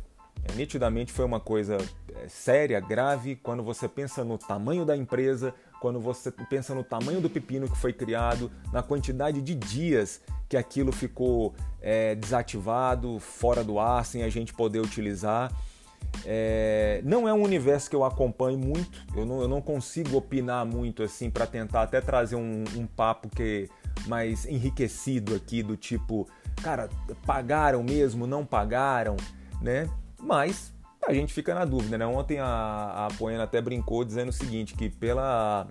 É, 0.45 0.53
nitidamente 0.55 1.13
foi 1.13 1.25
uma 1.25 1.41
coisa 1.41 1.79
é, 2.15 2.29
séria, 2.29 2.79
grave. 2.81 3.37
Quando 3.37 3.63
você 3.63 3.89
pensa 3.89 4.25
no 4.25 4.39
tamanho 4.39 4.85
da 4.85 4.97
empresa, 4.97 5.55
quando 5.81 6.01
você 6.01 6.31
pensa 6.31 6.75
no 6.75 6.85
tamanho 6.85 7.21
do 7.21 7.29
pepino 7.29 7.69
que 7.69 7.77
foi 7.77 7.93
criado, 7.93 8.51
na 8.73 8.83
quantidade 8.83 9.41
de 9.41 9.55
dias 9.55 10.21
que 10.49 10.57
aquilo 10.57 10.93
ficou 10.93 11.55
é, 11.81 12.15
desativado, 12.15 13.19
fora 13.19 13.65
do 13.65 13.79
ar, 13.79 14.05
sem 14.05 14.23
a 14.23 14.29
gente 14.29 14.53
poder 14.53 14.81
utilizar. 14.81 15.53
É, 16.25 17.01
não 17.05 17.27
é 17.29 17.33
um 17.33 17.43
universo 17.43 17.91
que 17.91 17.97
eu 17.97 18.05
acompanho 18.05 18.59
muito, 18.59 19.05
eu 19.17 19.27
não, 19.27 19.41
eu 19.41 19.49
não 19.49 19.61
consigo 19.61 20.17
opinar 20.17 20.65
muito 20.65 21.03
assim 21.03 21.29
para 21.29 21.47
tentar 21.47 21.83
até 21.83 22.01
trazer 22.01 22.37
um, 22.37 22.63
um 22.77 22.87
papo 22.87 23.29
que 23.29 23.69
mais 24.07 24.45
enriquecido 24.47 25.35
aqui 25.35 25.63
do 25.63 25.77
tipo 25.77 26.27
cara, 26.63 26.89
pagaram 27.27 27.83
mesmo, 27.83 28.27
não 28.27 28.45
pagaram, 28.45 29.17
né? 29.61 29.89
Mas 30.19 30.73
a 31.07 31.13
gente 31.13 31.33
fica 31.33 31.55
na 31.55 31.65
dúvida, 31.65 31.99
né? 31.99 32.07
Ontem 32.07 32.39
a, 32.39 33.07
a 33.07 33.09
Poena 33.19 33.45
até 33.45 33.61
brincou 33.61 34.05
dizendo 34.05 34.29
o 34.29 34.33
seguinte, 34.33 34.75
que 34.75 34.89
pela, 34.89 35.67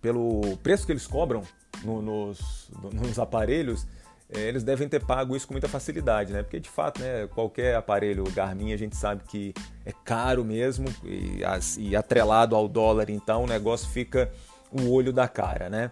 pelo 0.00 0.56
preço 0.62 0.86
que 0.86 0.92
eles 0.92 1.06
cobram 1.06 1.42
no, 1.82 2.00
nos, 2.00 2.70
nos 2.92 3.18
aparelhos, 3.18 3.86
é, 4.28 4.40
eles 4.40 4.64
devem 4.64 4.88
ter 4.88 5.04
pago 5.04 5.36
isso 5.36 5.46
com 5.46 5.54
muita 5.54 5.68
facilidade, 5.68 6.32
né? 6.32 6.42
Porque 6.42 6.60
de 6.60 6.68
fato, 6.68 7.00
né, 7.00 7.26
qualquer 7.28 7.76
aparelho 7.76 8.24
Garmin 8.32 8.72
a 8.72 8.76
gente 8.76 8.96
sabe 8.96 9.22
que 9.24 9.54
é 9.84 9.92
caro 10.04 10.44
mesmo 10.44 10.86
e, 11.04 11.40
e 11.78 11.96
atrelado 11.96 12.54
ao 12.54 12.68
dólar, 12.68 13.10
então 13.10 13.44
o 13.44 13.46
negócio 13.46 13.88
fica 13.88 14.30
o 14.70 14.90
olho 14.90 15.12
da 15.12 15.28
cara, 15.28 15.68
né? 15.68 15.90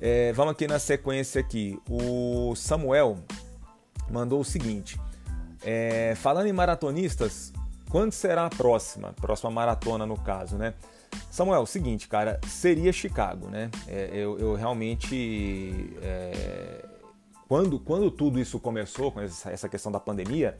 É, 0.00 0.32
vamos 0.32 0.52
aqui 0.52 0.66
na 0.66 0.78
sequência 0.78 1.40
aqui. 1.40 1.80
O 1.88 2.54
Samuel 2.54 3.18
mandou 4.10 4.40
o 4.40 4.44
seguinte: 4.44 5.00
é, 5.62 6.14
falando 6.16 6.46
em 6.46 6.52
maratonistas, 6.52 7.52
quando 7.88 8.12
será 8.12 8.46
a 8.46 8.50
próxima? 8.50 9.12
Próxima 9.14 9.50
maratona, 9.50 10.04
no 10.04 10.18
caso, 10.18 10.56
né? 10.56 10.74
Samuel, 11.30 11.64
seguinte, 11.66 12.08
cara, 12.08 12.40
seria 12.46 12.92
Chicago, 12.92 13.48
né? 13.48 13.70
É, 13.86 14.10
eu, 14.12 14.38
eu, 14.38 14.54
realmente. 14.54 15.96
É, 16.02 16.84
quando, 17.48 17.78
quando 17.78 18.10
tudo 18.10 18.40
isso 18.40 18.58
começou, 18.58 19.12
com 19.12 19.20
essa 19.20 19.68
questão 19.68 19.92
da 19.92 20.00
pandemia, 20.00 20.58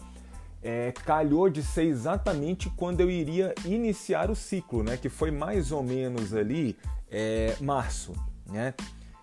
é, 0.62 0.92
calhou 0.92 1.50
de 1.50 1.62
ser 1.62 1.84
exatamente 1.84 2.70
quando 2.70 3.00
eu 3.00 3.10
iria 3.10 3.54
iniciar 3.64 4.30
o 4.30 4.36
ciclo, 4.36 4.82
né? 4.82 4.96
Que 4.96 5.08
foi 5.08 5.30
mais 5.30 5.72
ou 5.72 5.82
menos 5.82 6.32
ali 6.32 6.76
é, 7.10 7.56
março, 7.60 8.12
né? 8.46 8.72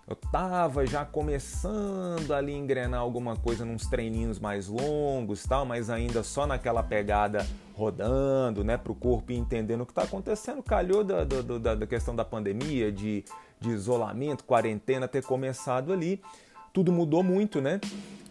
Eu 0.06 0.14
tava 0.14 0.86
já 0.86 1.02
começando 1.02 2.32
ali 2.32 2.52
a 2.52 2.58
engrenar 2.58 3.00
alguma 3.00 3.36
coisa 3.36 3.64
nos 3.64 3.86
treininhos 3.86 4.38
mais 4.38 4.68
longos, 4.68 5.44
tal, 5.44 5.64
mas 5.64 5.88
ainda 5.88 6.22
só 6.22 6.46
naquela 6.46 6.82
pegada 6.82 7.46
rodando, 7.74 8.62
né, 8.62 8.76
para 8.76 8.92
o 8.92 8.94
corpo 8.94 9.32
ir 9.32 9.36
entendendo 9.36 9.80
o 9.80 9.86
que 9.86 9.92
está 9.92 10.02
acontecendo. 10.02 10.62
Calhou 10.62 11.02
da, 11.02 11.24
da, 11.24 11.74
da 11.74 11.86
questão 11.86 12.14
da 12.14 12.24
pandemia, 12.24 12.92
de, 12.92 13.24
de 13.58 13.70
isolamento, 13.70 14.44
quarentena 14.44 15.08
ter 15.08 15.24
começado 15.24 15.90
ali. 15.90 16.20
Tudo 16.70 16.92
mudou 16.92 17.22
muito, 17.22 17.62
né? 17.62 17.80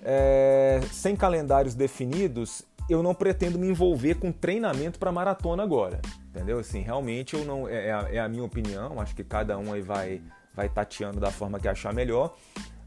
É, 0.03 0.79
sem 0.91 1.15
calendários 1.15 1.73
definidos, 1.73 2.61
eu 2.87 3.01
não 3.01 3.15
pretendo 3.15 3.57
me 3.57 3.67
envolver 3.67 4.15
com 4.15 4.31
treinamento 4.31 4.99
para 4.99 5.11
maratona 5.11 5.63
agora, 5.63 6.01
entendeu? 6.29 6.59
Assim, 6.59 6.81
realmente 6.81 7.35
eu 7.35 7.45
não 7.45 7.67
é, 7.67 7.87
é, 7.87 7.93
a, 7.93 8.07
é 8.11 8.19
a 8.19 8.29
minha 8.29 8.43
opinião. 8.43 8.99
Acho 8.99 9.15
que 9.15 9.23
cada 9.23 9.57
um 9.57 9.73
aí 9.73 9.81
vai 9.81 10.21
vai 10.53 10.69
tateando 10.69 11.19
da 11.19 11.31
forma 11.31 11.59
que 11.59 11.67
achar 11.67 11.93
melhor. 11.93 12.35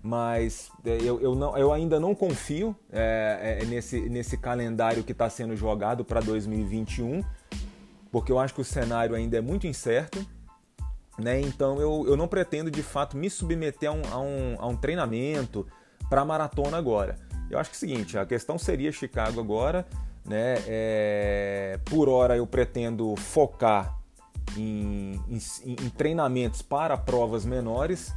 Mas 0.03 0.71
é, 0.85 0.99
eu, 1.03 1.21
eu, 1.21 1.35
não, 1.35 1.57
eu 1.57 1.73
ainda 1.73 1.99
não 1.99 2.15
confio 2.15 2.77
é, 2.93 3.59
é, 3.61 3.65
nesse, 3.65 4.01
nesse 4.09 4.37
calendário 4.37 5.03
que 5.03 5.13
está 5.13 5.29
sendo 5.29 5.57
jogado 5.57 6.05
para 6.05 6.21
2021, 6.21 7.25
porque 8.13 8.31
eu 8.31 8.39
acho 8.39 8.55
que 8.55 8.61
o 8.61 8.65
cenário 8.65 9.17
ainda 9.17 9.37
é 9.37 9.41
muito 9.41 9.67
incerto. 9.67 10.25
Né? 11.19 11.41
Então 11.41 11.81
eu, 11.81 12.05
eu 12.07 12.17
não 12.17 12.29
pretendo 12.29 12.71
de 12.71 12.83
fato 12.83 13.17
me 13.17 13.29
submeter 13.29 13.89
a 13.89 13.93
um, 13.93 14.03
a 14.13 14.21
um, 14.21 14.57
a 14.59 14.67
um 14.69 14.77
treinamento 14.77 15.67
para 16.09 16.25
maratona 16.25 16.77
agora. 16.77 17.17
Eu 17.51 17.59
acho 17.59 17.71
que 17.71 17.77
é 17.77 17.79
o 17.79 17.81
seguinte, 17.81 18.19
a 18.19 18.27
questão 18.27 18.59
seria 18.59 18.93
Chicago 18.93 19.41
agora, 19.41 19.87
né? 20.25 20.57
É, 20.67 21.81
por 21.85 22.09
hora 22.09 22.37
eu 22.37 22.47
pretendo 22.47 23.15
focar 23.17 23.97
em, 24.57 25.21
em, 25.29 25.39
em 25.65 25.91
treinamentos 25.91 26.63
para 26.63 26.97
provas 26.97 27.45
menores. 27.45 28.15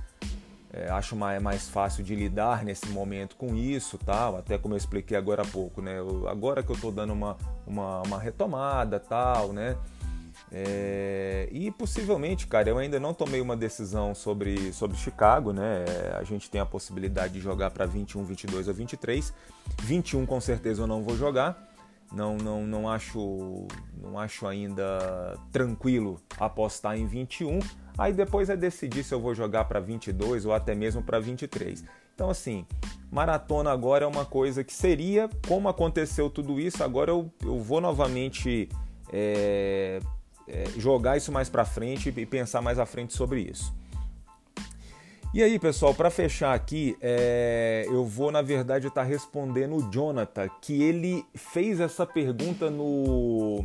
É, 0.71 0.87
acho 0.91 1.15
mais, 1.15 1.41
mais 1.41 1.67
fácil 1.67 2.03
de 2.03 2.13
lidar 2.15 2.63
nesse 2.63 2.87
momento 2.89 3.35
com 3.35 3.55
isso, 3.55 3.97
tal, 3.97 4.37
até 4.37 4.55
como 4.55 4.75
eu 4.75 4.77
expliquei 4.77 5.17
agora 5.17 5.41
há 5.41 5.45
pouco, 5.45 5.81
né? 5.81 5.97
Eu, 5.97 6.27
agora 6.27 6.61
que 6.61 6.69
eu 6.69 6.75
estou 6.75 6.91
dando 6.91 7.11
uma, 7.11 7.35
uma, 7.65 8.03
uma, 8.03 8.19
retomada, 8.19 8.99
tal, 8.99 9.51
né? 9.51 9.75
É, 10.51 11.49
e 11.51 11.71
possivelmente, 11.71 12.45
cara, 12.45 12.69
eu 12.69 12.77
ainda 12.77 12.99
não 12.99 13.15
tomei 13.15 13.41
uma 13.41 13.57
decisão 13.57 14.13
sobre, 14.13 14.71
sobre 14.71 14.95
Chicago, 14.95 15.51
né? 15.51 15.85
A 16.19 16.23
gente 16.23 16.51
tem 16.51 16.61
a 16.61 16.65
possibilidade 16.67 17.33
de 17.33 17.39
jogar 17.39 17.71
para 17.71 17.87
21, 17.87 18.23
22 18.23 18.67
ou 18.67 18.73
23. 18.73 19.33
21 19.81 20.25
com 20.27 20.39
certeza 20.39 20.83
eu 20.83 20.87
não 20.87 21.01
vou 21.01 21.17
jogar 21.17 21.68
não, 22.11 22.37
não, 22.37 22.65
não, 22.65 22.89
acho, 22.89 23.67
não 24.01 24.17
acho 24.17 24.47
ainda 24.47 25.37
tranquilo 25.51 26.19
apostar 26.39 26.97
em 26.97 27.05
21. 27.05 27.59
Aí 27.97 28.13
depois 28.13 28.49
é 28.49 28.55
decidir 28.55 29.03
se 29.03 29.13
eu 29.13 29.19
vou 29.19 29.35
jogar 29.35 29.65
para 29.65 29.79
22 29.79 30.45
ou 30.45 30.53
até 30.53 30.73
mesmo 30.73 31.03
para 31.03 31.19
23. 31.19 31.83
Então, 32.15 32.29
assim, 32.29 32.65
maratona 33.11 33.71
agora 33.71 34.05
é 34.05 34.07
uma 34.07 34.25
coisa 34.25 34.63
que 34.63 34.73
seria, 34.73 35.29
como 35.47 35.69
aconteceu 35.69 36.29
tudo 36.29 36.59
isso, 36.59 36.83
agora 36.83 37.11
eu, 37.11 37.31
eu 37.41 37.59
vou 37.59 37.79
novamente 37.79 38.67
é, 39.13 39.99
é, 40.47 40.65
jogar 40.77 41.15
isso 41.15 41.31
mais 41.31 41.47
para 41.47 41.63
frente 41.63 42.09
e 42.09 42.25
pensar 42.25 42.61
mais 42.61 42.79
à 42.79 42.85
frente 42.85 43.13
sobre 43.13 43.41
isso. 43.41 43.73
E 45.31 45.43
aí, 45.43 45.59
pessoal, 45.59 45.93
para 45.93 46.09
fechar 46.09 46.55
aqui, 46.55 46.97
é, 46.99 47.85
eu 47.87 48.03
vou 48.03 48.31
na 48.31 48.41
verdade 48.41 48.87
estar 48.87 49.03
tá 49.03 49.07
respondendo 49.07 49.75
o 49.75 49.91
Jonathan, 49.91 50.49
que 50.59 50.81
ele 50.81 51.23
fez 51.35 51.79
essa 51.79 52.03
pergunta 52.03 52.71
no, 52.71 53.63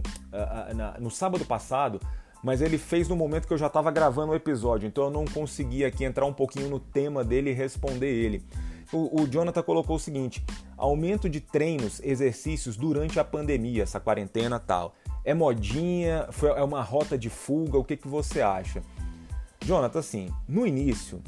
no 1.00 1.10
sábado 1.10 1.42
passado, 1.46 1.98
mas 2.42 2.60
ele 2.60 2.76
fez 2.76 3.08
no 3.08 3.16
momento 3.16 3.48
que 3.48 3.54
eu 3.54 3.58
já 3.58 3.68
estava 3.68 3.90
gravando 3.90 4.32
o 4.32 4.34
episódio, 4.34 4.86
então 4.86 5.04
eu 5.04 5.10
não 5.10 5.24
consegui 5.24 5.86
aqui 5.86 6.04
entrar 6.04 6.26
um 6.26 6.34
pouquinho 6.34 6.68
no 6.68 6.78
tema 6.78 7.24
dele 7.24 7.48
e 7.48 7.54
responder 7.54 8.12
ele. 8.12 8.44
O, 8.92 9.22
o 9.22 9.26
Jonathan 9.26 9.62
colocou 9.62 9.96
o 9.96 10.00
seguinte: 10.00 10.44
aumento 10.76 11.30
de 11.30 11.40
treinos, 11.40 11.98
exercícios 12.04 12.76
durante 12.76 13.18
a 13.18 13.24
pandemia, 13.24 13.84
essa 13.84 13.98
quarentena 13.98 14.60
tal. 14.60 14.94
É 15.24 15.32
modinha? 15.32 16.28
Foi, 16.30 16.50
é 16.50 16.62
uma 16.62 16.82
rota 16.82 17.16
de 17.16 17.30
fuga? 17.30 17.78
O 17.78 17.84
que, 17.84 17.96
que 17.96 18.06
você 18.06 18.42
acha? 18.42 18.82
Jonathan, 19.64 20.00
assim, 20.00 20.28
no 20.46 20.66
início 20.66 21.22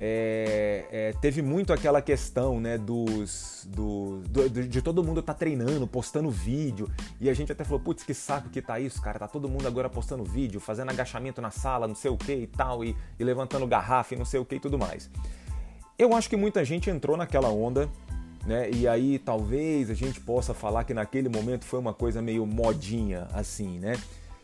é, 0.00 0.84
é, 0.90 1.12
teve 1.20 1.42
muito 1.42 1.72
aquela 1.72 2.00
questão 2.00 2.60
né, 2.60 2.78
dos, 2.78 3.66
do, 3.68 4.20
do, 4.28 4.48
de 4.48 4.80
todo 4.80 5.02
mundo 5.02 5.20
tá 5.20 5.34
treinando, 5.34 5.86
postando 5.86 6.30
vídeo, 6.30 6.88
e 7.20 7.28
a 7.28 7.34
gente 7.34 7.50
até 7.50 7.64
falou, 7.64 7.80
putz, 7.80 8.04
que 8.04 8.14
saco 8.14 8.48
que 8.48 8.62
tá 8.62 8.78
isso, 8.78 9.02
cara, 9.02 9.18
tá 9.18 9.26
todo 9.26 9.48
mundo 9.48 9.66
agora 9.66 9.90
postando 9.90 10.24
vídeo, 10.24 10.60
fazendo 10.60 10.90
agachamento 10.90 11.40
na 11.40 11.50
sala, 11.50 11.88
não 11.88 11.96
sei 11.96 12.10
o 12.10 12.16
que 12.16 12.32
e 12.32 12.46
tal, 12.46 12.84
e, 12.84 12.96
e 13.18 13.24
levantando 13.24 13.66
garrafa 13.66 14.14
e 14.14 14.18
não 14.18 14.24
sei 14.24 14.38
o 14.38 14.44
que 14.44 14.56
e 14.56 14.60
tudo 14.60 14.78
mais. 14.78 15.10
Eu 15.98 16.14
acho 16.14 16.30
que 16.30 16.36
muita 16.36 16.64
gente 16.64 16.88
entrou 16.88 17.16
naquela 17.16 17.48
onda, 17.48 17.88
né, 18.46 18.70
e 18.70 18.86
aí 18.86 19.18
talvez 19.18 19.90
a 19.90 19.94
gente 19.94 20.20
possa 20.20 20.54
falar 20.54 20.84
que 20.84 20.94
naquele 20.94 21.28
momento 21.28 21.64
foi 21.64 21.80
uma 21.80 21.92
coisa 21.92 22.22
meio 22.22 22.46
modinha, 22.46 23.26
assim, 23.32 23.80
né. 23.80 23.94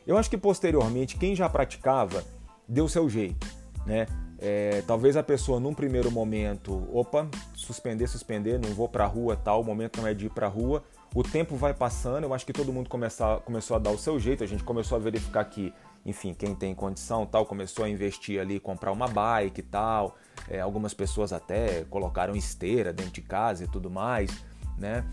Eu 0.05 0.19
acho 0.19 0.29
que 0.29 0.37
posteriormente, 0.37 1.17
quem 1.17 1.35
já 1.35 1.49
praticava, 1.49 2.25
deu 2.69 2.89
seu 2.89 3.09
jeito, 3.09 3.47
né, 3.87 4.07
é, 4.39 4.83
talvez 4.87 5.17
a 5.17 5.23
pessoa 5.23 5.61
num 5.61 5.73
primeiro 5.73 6.11
momento, 6.11 6.87
opa, 6.93 7.29
suspender, 7.55 8.07
suspender, 8.07 8.59
não 8.59 8.75
vou 8.75 8.89
para 8.89 9.05
a 9.05 9.07
rua, 9.07 9.37
tal, 9.37 9.61
o 9.63 9.65
momento 9.65 10.01
não 10.01 10.07
é 10.07 10.15
de 10.15 10.27
ir 10.27 10.31
para 10.31 10.47
a 10.47 10.51
rua. 10.51 10.85
O 11.15 11.23
tempo 11.23 11.57
vai 11.57 11.73
passando, 11.73 12.25
eu 12.25 12.35
acho 12.35 12.45
que 12.45 12.53
todo 12.53 12.73
mundo 12.73 12.91
começar, 12.91 13.39
começou 13.41 13.77
a 13.77 13.79
dar 13.79 13.91
o 13.91 13.99
seu 13.99 14.19
jeito, 14.19 14.43
a 14.43 14.47
gente 14.47 14.65
começou 14.65 14.97
a 14.97 14.99
verificar 14.99 15.45
que, 15.45 15.73
enfim, 16.05 16.35
quem 16.35 16.55
tem 16.55 16.75
condição 16.75 17.25
tal, 17.25 17.47
começou 17.47 17.85
a 17.85 17.89
investir 17.89 18.41
ali, 18.41 18.59
comprar 18.59 18.91
uma 18.91 19.07
bike 19.07 19.63
tal. 19.63 20.17
É, 20.49 20.61
algumas 20.61 20.93
pessoas 20.93 21.33
até 21.33 21.85
colocaram 21.85 22.35
esteira 22.35 22.93
dentro 22.93 23.13
de 23.13 23.23
casa 23.23 23.65
e 23.65 23.69
tudo 23.69 23.89
mais, 23.89 24.45
né? 24.77 25.07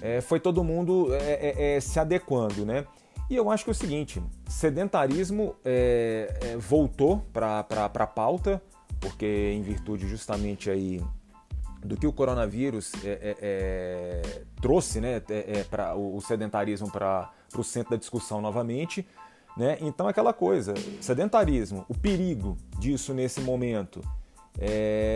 É, 0.00 0.20
foi 0.20 0.40
todo 0.40 0.64
mundo 0.64 1.14
é, 1.14 1.74
é, 1.74 1.76
é 1.76 1.80
se 1.80 2.00
adequando, 2.00 2.64
né? 2.64 2.86
E 3.28 3.36
eu 3.36 3.50
acho 3.50 3.64
que 3.64 3.70
é 3.70 3.72
o 3.72 3.74
seguinte: 3.74 4.22
sedentarismo 4.46 5.56
é, 5.64 6.38
é, 6.42 6.56
voltou 6.56 7.24
para 7.32 7.60
a 7.60 8.06
pauta, 8.06 8.62
porque 9.00 9.52
em 9.54 9.62
virtude 9.62 10.06
justamente 10.06 10.70
aí 10.70 11.02
do 11.82 11.96
que 11.96 12.06
o 12.06 12.12
coronavírus 12.12 12.92
é, 13.04 13.08
é, 13.08 13.36
é 13.40 14.42
trouxe 14.60 15.00
né, 15.00 15.22
é, 15.28 15.64
para 15.64 15.94
o 15.94 16.20
sedentarismo 16.20 16.90
para 16.90 17.30
o 17.56 17.62
centro 17.62 17.90
da 17.90 17.96
discussão 17.96 18.40
novamente. 18.40 19.06
Né? 19.56 19.78
Então, 19.80 20.08
aquela 20.08 20.32
coisa, 20.32 20.74
sedentarismo, 21.00 21.84
o 21.88 21.96
perigo 21.96 22.56
disso 22.78 23.14
nesse 23.14 23.40
momento 23.40 24.00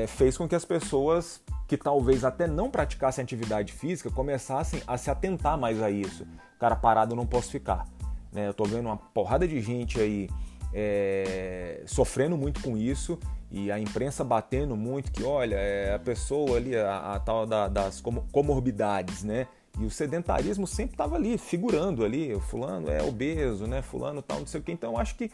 fez 0.08 0.36
com 0.36 0.48
que 0.48 0.54
as 0.54 0.64
pessoas 0.64 1.40
que 1.66 1.76
talvez 1.76 2.24
até 2.24 2.46
não 2.46 2.70
praticassem 2.70 3.22
atividade 3.22 3.72
física 3.72 4.10
começassem 4.10 4.82
a 4.86 4.96
se 4.96 5.10
atentar 5.10 5.58
mais 5.58 5.82
a 5.82 5.90
isso. 5.90 6.26
Cara, 6.58 6.74
parado 6.74 7.14
não 7.14 7.26
posso 7.26 7.50
ficar. 7.50 7.86
Né? 8.32 8.46
Eu 8.46 8.50
estou 8.50 8.66
vendo 8.66 8.86
uma 8.86 8.96
porrada 8.96 9.46
de 9.46 9.60
gente 9.60 10.00
aí 10.00 10.28
é, 10.72 11.82
sofrendo 11.86 12.36
muito 12.36 12.60
com 12.60 12.76
isso 12.76 13.18
e 13.50 13.70
a 13.70 13.78
imprensa 13.78 14.22
batendo 14.22 14.76
muito 14.76 15.10
que, 15.10 15.22
olha, 15.22 15.56
é 15.56 15.94
a 15.94 15.98
pessoa 15.98 16.56
ali, 16.56 16.76
a, 16.76 17.14
a 17.14 17.20
tal 17.20 17.46
da, 17.46 17.66
das 17.68 18.02
comorbidades, 18.30 19.24
né? 19.24 19.46
E 19.78 19.84
o 19.84 19.90
sedentarismo 19.90 20.66
sempre 20.66 20.94
estava 20.94 21.16
ali, 21.16 21.38
figurando 21.38 22.04
ali, 22.04 22.38
fulano 22.40 22.90
é 22.90 23.02
obeso, 23.02 23.66
né? 23.66 23.80
Fulano 23.80 24.20
tal, 24.20 24.40
não 24.40 24.46
sei 24.46 24.60
o 24.60 24.62
que. 24.62 24.72
Então, 24.72 24.98
acho 24.98 25.14
que 25.14 25.30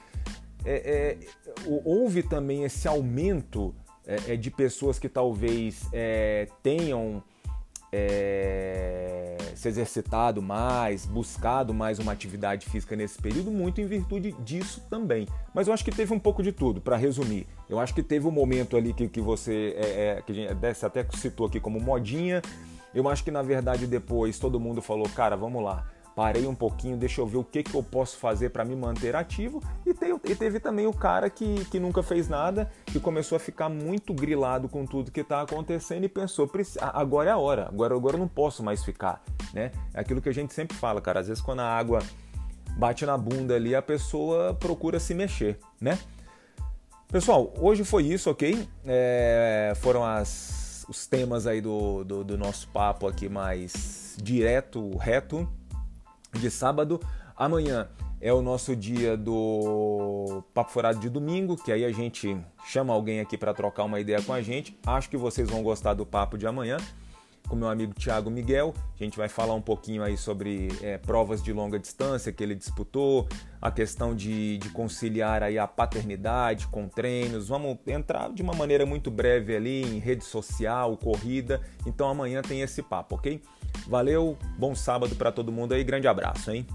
é, 0.64 0.74
é, 0.74 1.18
houve 1.84 2.22
também 2.22 2.62
esse 2.62 2.86
aumento 2.86 3.74
é, 4.06 4.34
é, 4.34 4.36
de 4.36 4.50
pessoas 4.50 4.98
que 4.98 5.08
talvez 5.08 5.88
é, 5.92 6.46
tenham 6.62 7.22
é, 7.96 9.36
se 9.54 9.68
exercitado 9.68 10.42
mais, 10.42 11.06
buscado 11.06 11.72
mais 11.72 12.00
uma 12.00 12.10
atividade 12.10 12.66
física 12.66 12.96
nesse 12.96 13.22
período, 13.22 13.52
muito 13.52 13.80
em 13.80 13.86
virtude 13.86 14.32
disso 14.40 14.82
também. 14.90 15.28
Mas 15.54 15.68
eu 15.68 15.74
acho 15.74 15.84
que 15.84 15.92
teve 15.92 16.12
um 16.12 16.18
pouco 16.18 16.42
de 16.42 16.50
tudo, 16.50 16.80
para 16.80 16.96
resumir. 16.96 17.46
Eu 17.70 17.78
acho 17.78 17.94
que 17.94 18.02
teve 18.02 18.26
um 18.26 18.32
momento 18.32 18.76
ali 18.76 18.92
que, 18.92 19.08
que 19.08 19.20
você, 19.20 19.76
é, 19.76 20.18
é, 20.18 20.22
que 20.22 20.32
a 20.32 20.34
gente 20.34 20.84
até 20.84 21.06
citou 21.14 21.46
aqui 21.46 21.60
como 21.60 21.78
modinha. 21.78 22.42
Eu 22.92 23.08
acho 23.08 23.22
que 23.22 23.30
na 23.30 23.42
verdade 23.42 23.86
depois 23.86 24.40
todo 24.40 24.58
mundo 24.58 24.82
falou, 24.82 25.08
cara, 25.08 25.36
vamos 25.36 25.62
lá 25.62 25.86
parei 26.14 26.46
um 26.46 26.54
pouquinho, 26.54 26.96
deixa 26.96 27.20
eu 27.20 27.26
ver 27.26 27.38
o 27.38 27.44
que, 27.44 27.62
que 27.62 27.74
eu 27.74 27.82
posso 27.82 28.16
fazer 28.18 28.50
para 28.50 28.64
me 28.64 28.76
manter 28.76 29.16
ativo. 29.16 29.62
E 29.84 29.92
teve, 29.92 30.20
e 30.24 30.34
teve, 30.34 30.60
também 30.60 30.86
o 30.86 30.92
cara 30.92 31.28
que, 31.28 31.64
que 31.66 31.80
nunca 31.80 32.02
fez 32.02 32.28
nada, 32.28 32.70
que 32.86 33.00
começou 33.00 33.36
a 33.36 33.38
ficar 33.40 33.68
muito 33.68 34.14
grilado 34.14 34.68
com 34.68 34.86
tudo 34.86 35.10
que 35.10 35.20
está 35.20 35.42
acontecendo 35.42 36.04
e 36.04 36.08
pensou, 36.08 36.50
agora 36.80 37.30
é 37.30 37.32
a 37.32 37.38
hora, 37.38 37.66
agora, 37.66 37.94
agora 37.94 38.14
eu 38.14 38.20
não 38.20 38.28
posso 38.28 38.62
mais 38.62 38.84
ficar. 38.84 39.22
Né? 39.52 39.72
É 39.92 40.00
aquilo 40.00 40.22
que 40.22 40.28
a 40.28 40.34
gente 40.34 40.54
sempre 40.54 40.76
fala, 40.76 41.00
cara, 41.00 41.20
às 41.20 41.26
vezes 41.26 41.42
quando 41.42 41.60
a 41.60 41.68
água 41.68 41.98
bate 42.76 43.04
na 43.04 43.18
bunda 43.18 43.54
ali, 43.54 43.74
a 43.74 43.82
pessoa 43.82 44.54
procura 44.54 45.00
se 45.00 45.14
mexer, 45.14 45.58
né? 45.80 45.98
Pessoal, 47.08 47.52
hoje 47.60 47.84
foi 47.84 48.04
isso, 48.04 48.28
ok? 48.28 48.68
É, 48.84 49.72
foram 49.76 50.04
as, 50.04 50.84
os 50.88 51.06
temas 51.06 51.46
aí 51.46 51.60
do, 51.60 52.02
do, 52.02 52.24
do 52.24 52.36
nosso 52.36 52.66
papo 52.68 53.06
aqui 53.06 53.28
mais 53.28 54.16
direto, 54.20 54.96
reto 54.96 55.48
de 56.38 56.50
sábado. 56.50 57.00
Amanhã 57.36 57.88
é 58.20 58.32
o 58.32 58.40
nosso 58.40 58.74
dia 58.74 59.16
do 59.16 60.42
Papo 60.54 60.70
Furado 60.70 60.98
de 60.98 61.10
domingo, 61.10 61.56
que 61.56 61.70
aí 61.72 61.84
a 61.84 61.92
gente 61.92 62.36
chama 62.64 62.92
alguém 62.92 63.20
aqui 63.20 63.36
para 63.36 63.52
trocar 63.52 63.84
uma 63.84 64.00
ideia 64.00 64.22
com 64.22 64.32
a 64.32 64.40
gente. 64.40 64.78
Acho 64.86 65.10
que 65.10 65.16
vocês 65.16 65.48
vão 65.48 65.62
gostar 65.62 65.94
do 65.94 66.06
papo 66.06 66.38
de 66.38 66.46
amanhã 66.46 66.78
com 67.48 67.56
meu 67.56 67.68
amigo 67.68 67.94
Thiago 67.94 68.30
Miguel. 68.30 68.74
A 68.98 69.04
gente 69.04 69.16
vai 69.16 69.28
falar 69.28 69.54
um 69.54 69.60
pouquinho 69.60 70.02
aí 70.02 70.16
sobre 70.16 70.68
é, 70.82 70.98
provas 70.98 71.42
de 71.42 71.52
longa 71.52 71.78
distância 71.78 72.32
que 72.32 72.42
ele 72.42 72.54
disputou, 72.54 73.28
a 73.60 73.70
questão 73.70 74.14
de, 74.14 74.58
de, 74.58 74.70
conciliar 74.70 75.42
aí 75.42 75.58
a 75.58 75.66
paternidade 75.66 76.66
com 76.68 76.88
treinos. 76.88 77.48
Vamos 77.48 77.78
entrar 77.86 78.32
de 78.32 78.42
uma 78.42 78.54
maneira 78.54 78.86
muito 78.86 79.10
breve 79.10 79.54
ali 79.54 79.82
em 79.82 79.98
rede 79.98 80.24
social, 80.24 80.96
corrida. 80.96 81.60
Então 81.86 82.08
amanhã 82.08 82.42
tem 82.42 82.62
esse 82.62 82.82
papo, 82.82 83.16
ok? 83.16 83.42
Valeu, 83.86 84.36
bom 84.58 84.74
sábado 84.74 85.14
para 85.16 85.32
todo 85.32 85.52
mundo 85.52 85.74
aí, 85.74 85.84
grande 85.84 86.08
abraço, 86.08 86.50
hein? 86.50 86.66